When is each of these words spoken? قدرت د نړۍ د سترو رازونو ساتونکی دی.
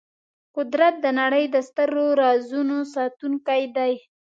قدرت 0.55 0.95
د 1.03 1.05
نړۍ 1.19 1.45
د 1.51 1.55
سترو 1.69 2.05
رازونو 2.21 2.77
ساتونکی 2.95 3.63
دی. 3.75 3.93